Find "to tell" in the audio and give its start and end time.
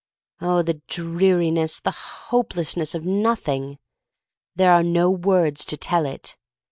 5.65-6.07